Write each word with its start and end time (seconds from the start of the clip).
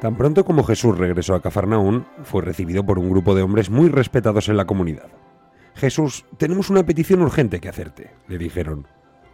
Tan 0.00 0.16
pronto 0.16 0.44
como 0.44 0.62
Jesús 0.62 0.96
regresó 0.96 1.34
a 1.34 1.42
Cafarnaún, 1.42 2.06
fue 2.22 2.42
recibido 2.42 2.86
por 2.86 3.00
un 3.00 3.10
grupo 3.10 3.34
de 3.34 3.42
hombres 3.42 3.68
muy 3.68 3.88
respetados 3.88 4.48
en 4.48 4.56
la 4.56 4.66
comunidad. 4.66 5.08
Jesús, 5.74 6.24
tenemos 6.36 6.70
una 6.70 6.84
petición 6.84 7.20
urgente 7.20 7.60
que 7.60 7.68
hacerte, 7.68 8.10
le 8.28 8.38
dijeron. 8.38 8.86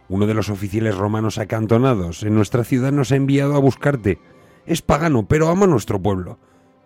Uno 0.09 0.25
de 0.25 0.33
los 0.33 0.49
oficiales 0.49 0.95
romanos 0.95 1.37
acantonados 1.37 2.23
en 2.23 2.35
nuestra 2.35 2.63
ciudad 2.63 2.91
nos 2.91 3.11
ha 3.11 3.15
enviado 3.15 3.55
a 3.55 3.59
buscarte. 3.59 4.19
Es 4.65 4.81
pagano, 4.81 5.27
pero 5.27 5.49
ama 5.49 5.67
nuestro 5.67 6.01
pueblo. 6.01 6.39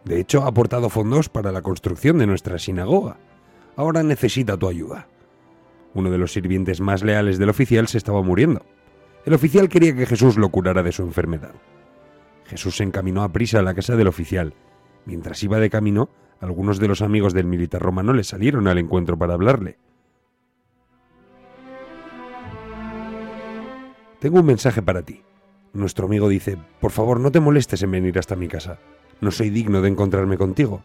De 0.04 0.20
hecho, 0.20 0.44
ha 0.44 0.48
aportado 0.48 0.90
fondos 0.90 1.30
para 1.30 1.52
la 1.52 1.62
construcción 1.62 2.18
de 2.18 2.28
nuestra 2.28 2.60
sinagoga. 2.60 3.18
Ahora 3.76 4.04
necesita 4.04 4.58
tu 4.58 4.68
ayuda. 4.68 5.08
Uno 5.94 6.12
de 6.12 6.18
los 6.18 6.34
sirvientes 6.34 6.82
más 6.82 7.04
leales 7.04 7.38
del 7.38 7.50
oficial 7.50 7.88
se 7.88 7.98
estaba 7.98 8.22
muriendo. 8.22 8.66
El 9.26 9.34
oficial 9.34 9.70
quería 9.70 9.96
que 9.96 10.06
Jesús 10.06 10.38
lo 10.38 10.50
curara 10.50 10.84
de 10.84 10.92
su 10.92 11.02
enfermedad. 11.04 11.54
Jesús 12.50 12.78
se 12.78 12.84
encaminó 12.84 13.22
a 13.24 13.32
prisa 13.32 13.60
a 13.60 13.62
la 13.62 13.76
casa 13.76 13.96
del 13.96 14.08
oficial. 14.08 14.56
Mientras 15.06 15.44
iba 15.44 15.60
de 15.60 15.70
camino, 15.70 16.10
algunos 16.42 16.80
de 16.80 16.88
los 16.88 17.04
amigos 17.04 17.34
del 17.34 17.46
militar 17.46 17.80
romano 17.80 18.12
le 18.12 18.24
salieron 18.24 18.68
al 18.68 18.80
encuentro 18.80 19.18
para 19.18 19.36
hablarle. 19.36 19.78
Tengo 24.20 24.40
un 24.40 24.48
mensaje 24.48 24.82
para 24.82 25.04
ti. 25.04 25.22
Nuestro 25.74 26.08
amigo 26.08 26.28
dice, 26.28 26.58
por 26.82 26.92
favor 26.92 27.20
no 27.20 27.32
te 27.32 27.40
molestes 27.40 27.84
en 27.84 27.92
venir 27.92 28.18
hasta 28.18 28.36
mi 28.36 28.48
casa. 28.48 28.80
No 29.22 29.30
soy 29.30 29.52
digno 29.52 29.82
de 29.82 29.90
encontrarme 29.90 30.38
contigo. 30.38 30.82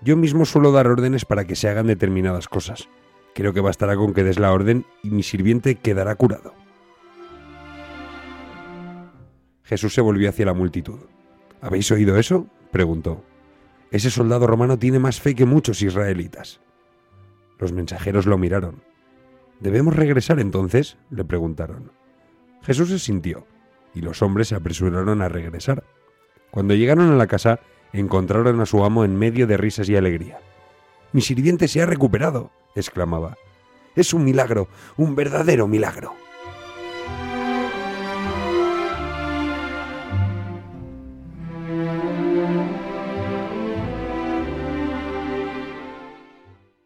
Yo 0.00 0.16
mismo 0.16 0.46
suelo 0.46 0.72
dar 0.72 0.86
órdenes 0.86 1.26
para 1.26 1.44
que 1.44 1.56
se 1.56 1.68
hagan 1.68 1.88
determinadas 1.88 2.48
cosas. 2.48 2.88
Creo 3.34 3.52
que 3.52 3.60
bastará 3.60 3.96
con 3.96 4.14
que 4.14 4.24
des 4.24 4.38
la 4.38 4.52
orden 4.52 4.86
y 5.02 5.10
mi 5.10 5.22
sirviente 5.22 5.74
quedará 5.74 6.14
curado. 6.14 6.54
Jesús 9.72 9.94
se 9.94 10.02
volvió 10.02 10.28
hacia 10.28 10.44
la 10.44 10.52
multitud. 10.52 10.98
¿Habéis 11.62 11.90
oído 11.90 12.18
eso? 12.18 12.46
preguntó. 12.72 13.24
Ese 13.90 14.10
soldado 14.10 14.46
romano 14.46 14.78
tiene 14.78 14.98
más 14.98 15.18
fe 15.18 15.34
que 15.34 15.46
muchos 15.46 15.80
israelitas. 15.80 16.60
Los 17.58 17.72
mensajeros 17.72 18.26
lo 18.26 18.36
miraron. 18.36 18.82
¿Debemos 19.60 19.96
regresar 19.96 20.40
entonces? 20.40 20.98
le 21.08 21.24
preguntaron. 21.24 21.90
Jesús 22.60 22.90
se 22.90 22.98
sintió, 22.98 23.46
y 23.94 24.02
los 24.02 24.20
hombres 24.20 24.48
se 24.48 24.56
apresuraron 24.56 25.22
a 25.22 25.30
regresar. 25.30 25.84
Cuando 26.50 26.74
llegaron 26.74 27.10
a 27.10 27.16
la 27.16 27.26
casa, 27.26 27.60
encontraron 27.94 28.60
a 28.60 28.66
su 28.66 28.84
amo 28.84 29.06
en 29.06 29.16
medio 29.16 29.46
de 29.46 29.56
risas 29.56 29.88
y 29.88 29.96
alegría. 29.96 30.38
Mi 31.12 31.22
sirviente 31.22 31.66
se 31.66 31.80
ha 31.80 31.86
recuperado, 31.86 32.50
exclamaba. 32.74 33.38
Es 33.96 34.12
un 34.12 34.22
milagro, 34.22 34.68
un 34.98 35.14
verdadero 35.14 35.66
milagro. 35.66 36.12